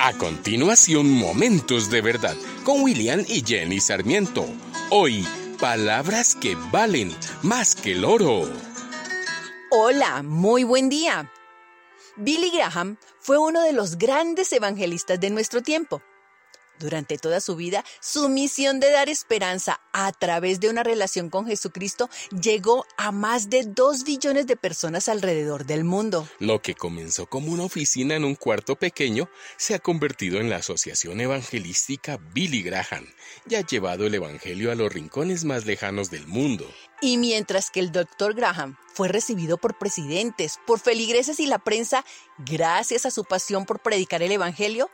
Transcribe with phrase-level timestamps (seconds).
[0.00, 4.46] A continuación, Momentos de Verdad con William y Jenny Sarmiento.
[4.90, 5.26] Hoy,
[5.58, 8.48] palabras que valen más que el oro.
[9.72, 11.32] Hola, muy buen día.
[12.16, 16.00] Billy Graham fue uno de los grandes evangelistas de nuestro tiempo.
[16.78, 21.46] Durante toda su vida, su misión de dar esperanza a través de una relación con
[21.46, 22.08] Jesucristo
[22.40, 26.28] llegó a más de dos billones de personas alrededor del mundo.
[26.38, 30.56] Lo que comenzó como una oficina en un cuarto pequeño se ha convertido en la
[30.56, 33.06] Asociación Evangelística Billy Graham
[33.48, 36.70] y ha llevado el Evangelio a los rincones más lejanos del mundo.
[37.00, 38.34] Y mientras que el Dr.
[38.34, 42.04] Graham fue recibido por presidentes, por feligreses y la prensa
[42.38, 44.90] gracias a su pasión por predicar el Evangelio,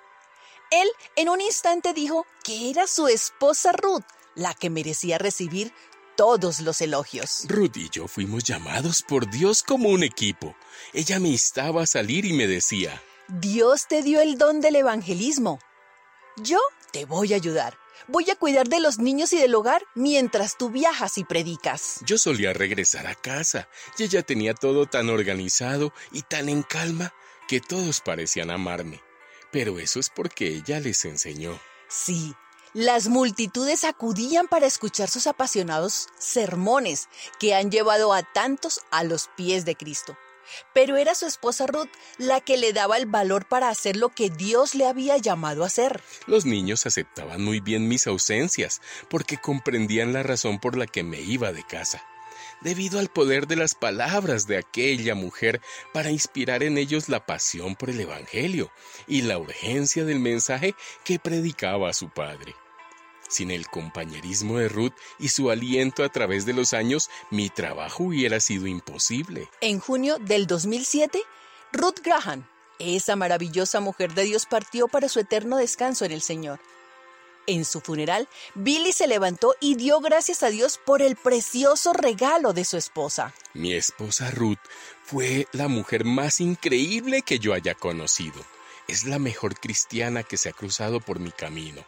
[0.83, 5.73] él en un instante dijo que era su esposa Ruth la que merecía recibir
[6.17, 7.45] todos los elogios.
[7.49, 10.57] Ruth y yo fuimos llamados por Dios como un equipo.
[10.93, 15.59] Ella me instaba a salir y me decía, Dios te dio el don del evangelismo.
[16.37, 16.61] Yo
[16.93, 17.79] te voy a ayudar.
[18.07, 22.01] Voy a cuidar de los niños y del hogar mientras tú viajas y predicas.
[22.05, 27.15] Yo solía regresar a casa y ella tenía todo tan organizado y tan en calma
[27.49, 29.01] que todos parecían amarme.
[29.55, 31.61] Pero eso es porque ella les enseñó.
[31.87, 32.35] Sí,
[32.73, 39.31] las multitudes acudían para escuchar sus apasionados sermones que han llevado a tantos a los
[39.37, 40.19] pies de Cristo.
[40.75, 41.89] Pero era su esposa Ruth
[42.19, 45.69] la que le daba el valor para hacer lo que Dios le había llamado a
[45.69, 46.03] hacer.
[46.27, 51.21] Los niños aceptaban muy bien mis ausencias porque comprendían la razón por la que me
[51.21, 52.03] iba de casa
[52.65, 55.61] debido al poder de las palabras de aquella mujer
[55.93, 58.73] para inspirar en ellos la pasión por el Evangelio
[59.07, 62.57] y la urgencia del mensaje que predicaba a su padre.
[63.29, 68.05] Sin el compañerismo de Ruth y su aliento a través de los años, mi trabajo
[68.05, 69.49] hubiera sido imposible.
[69.61, 71.21] En junio del 2007,
[71.73, 72.47] Ruth Graham,
[72.79, 76.61] esa maravillosa mujer de Dios, partió para su eterno descanso en el Señor.
[77.47, 82.53] En su funeral, Billy se levantó y dio gracias a Dios por el precioso regalo
[82.55, 83.35] de su esposa.
[83.53, 84.59] Mi esposa Ruth
[85.03, 88.43] fue la mujer más increíble que yo haya conocido.
[88.89, 91.85] Es la mejor cristiana que se ha cruzado por mi camino.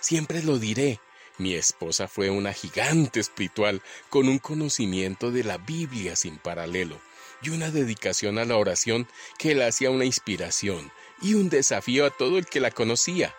[0.00, 1.00] Siempre lo diré.
[1.38, 3.80] Mi esposa fue una gigante espiritual
[4.10, 7.00] con un conocimiento de la Biblia sin paralelo
[7.42, 10.90] y una dedicación a la oración que la hacía una inspiración
[11.22, 13.34] y un desafío a todo el que la conocía.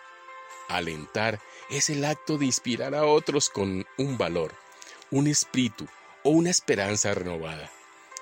[0.68, 4.52] Alentar es el acto de inspirar a otros con un valor,
[5.10, 5.86] un espíritu
[6.24, 7.70] o una esperanza renovada.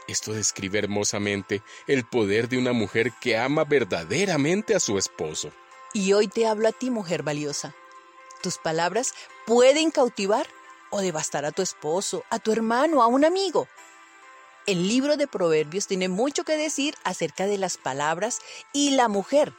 [0.06, 5.50] Esto describe hermosamente el poder de una mujer que ama verdaderamente a su esposo.
[5.92, 7.74] Y hoy te hablo a ti, mujer valiosa.
[8.42, 9.12] Tus palabras
[9.46, 10.46] pueden cautivar
[10.90, 13.68] o devastar a tu esposo, a tu hermano, a un amigo.
[14.66, 18.40] El libro de Proverbios tiene mucho que decir acerca de las palabras
[18.72, 19.52] y la mujer,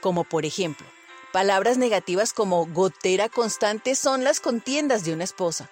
[0.00, 0.86] como por ejemplo,
[1.32, 5.68] Palabras negativas como gotera constante son las contiendas de una esposa.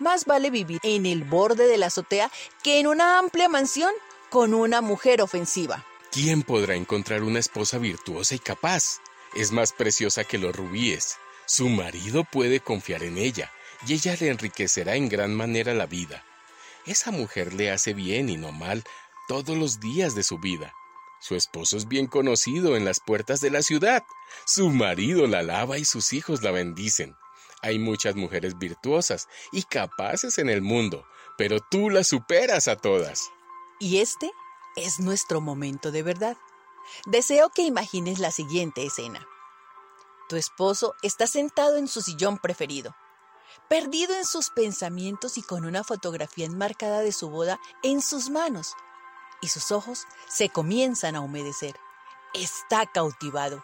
[0.00, 2.30] Más vale vivir en el borde de la azotea
[2.64, 3.92] que en una amplia mansión
[4.28, 5.84] con una mujer ofensiva.
[6.10, 8.98] ¿Quién podrá encontrar una esposa virtuosa y capaz?
[9.34, 11.16] Es más preciosa que los rubíes.
[11.46, 13.52] Su marido puede confiar en ella
[13.86, 16.24] y ella le enriquecerá en gran manera la vida.
[16.86, 18.82] Esa mujer le hace bien y no mal
[19.28, 20.72] todos los días de su vida.
[21.20, 24.04] Su esposo es bien conocido en las puertas de la ciudad.
[24.44, 27.16] Su marido la alaba y sus hijos la bendicen.
[27.62, 31.04] Hay muchas mujeres virtuosas y capaces en el mundo,
[31.38, 33.30] pero tú las superas a todas.
[33.80, 34.30] Y este
[34.76, 36.36] es nuestro momento de verdad.
[37.06, 39.26] Deseo que imagines la siguiente escena.
[40.28, 42.94] Tu esposo está sentado en su sillón preferido,
[43.68, 48.74] perdido en sus pensamientos y con una fotografía enmarcada de su boda en sus manos
[49.40, 51.76] y sus ojos se comienzan a humedecer.
[52.34, 53.62] Está cautivado.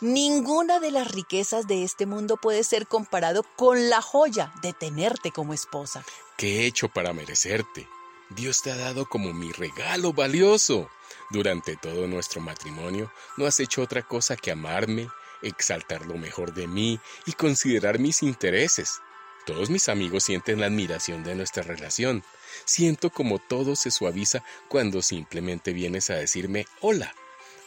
[0.00, 5.32] Ninguna de las riquezas de este mundo puede ser comparado con la joya de tenerte
[5.32, 6.04] como esposa.
[6.36, 7.88] ¿Qué he hecho para merecerte?
[8.30, 10.88] Dios te ha dado como mi regalo valioso.
[11.30, 15.08] Durante todo nuestro matrimonio no has hecho otra cosa que amarme,
[15.42, 19.00] exaltar lo mejor de mí y considerar mis intereses.
[19.44, 22.22] Todos mis amigos sienten la admiración de nuestra relación.
[22.64, 27.14] Siento como todo se suaviza cuando simplemente vienes a decirme hola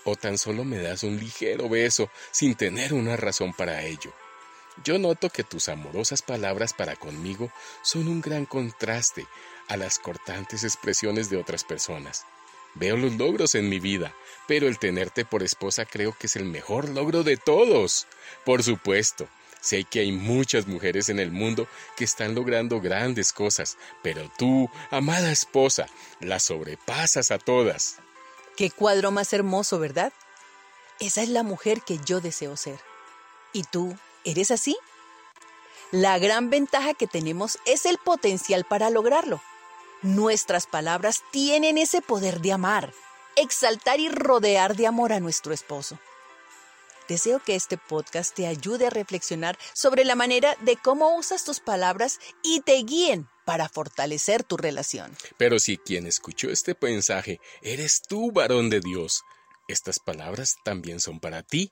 [0.06, 4.14] o tan solo me das un ligero beso sin tener una razón para ello.
[4.84, 7.52] Yo noto que tus amorosas palabras para conmigo
[7.82, 9.26] son un gran contraste
[9.68, 12.26] a las cortantes expresiones de otras personas.
[12.76, 14.14] Veo los logros en mi vida,
[14.48, 18.06] pero el tenerte por esposa creo que es el mejor logro de todos.
[18.44, 19.28] Por supuesto,
[19.66, 21.68] Sé que hay muchas mujeres en el mundo
[21.98, 25.88] que están logrando grandes cosas, pero tú, amada esposa,
[26.20, 27.98] las sobrepasas a todas.
[28.56, 30.14] Qué cuadro más hermoso, ¿verdad?
[31.00, 32.80] esa es la mujer que yo deseo ser.
[33.54, 34.78] ¿Y tú, eres así?
[35.92, 39.42] La gran ventaja que tenemos es el potencial para lograrlo.
[40.02, 42.94] Nuestras palabras tienen ese poder de amar,
[43.36, 46.00] exaltar y rodear de amor a nuestro esposo.
[47.08, 51.60] Deseo que este podcast te ayude a reflexionar sobre la manera de cómo usas tus
[51.60, 55.16] palabras y te guíen para fortalecer tu relación.
[55.38, 59.24] Pero si quien escuchó este mensaje eres tú, varón de Dios,
[59.68, 61.72] estas palabras también son para ti.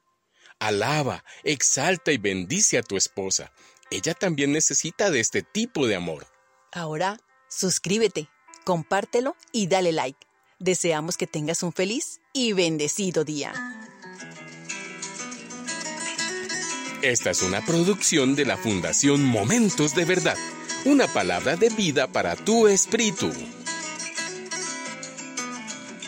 [0.60, 3.52] Alaba, exalta y bendice a tu esposa.
[3.90, 6.28] Ella también necesita de este tipo de amor.
[6.72, 7.20] Ahora,
[7.50, 8.30] suscríbete,
[8.66, 10.28] compártelo y dale like.
[10.60, 13.54] Deseamos que tengas un feliz y bendecido día.
[17.04, 20.38] Esta es una producción de la Fundación Momentos de Verdad,
[20.86, 23.30] una palabra de vida para tu espíritu.